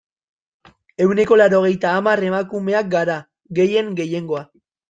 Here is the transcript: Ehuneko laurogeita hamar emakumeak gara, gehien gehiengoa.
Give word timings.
Ehuneko 1.05 1.37
laurogeita 1.41 1.91
hamar 1.99 2.23
emakumeak 2.31 2.91
gara, 2.97 3.21
gehien 3.61 3.97
gehiengoa. 4.01 4.47